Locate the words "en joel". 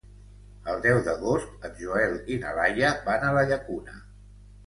1.69-2.15